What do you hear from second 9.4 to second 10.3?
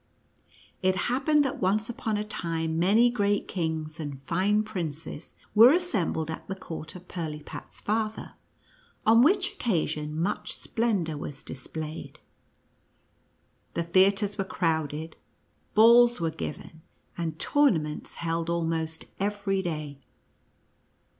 occasion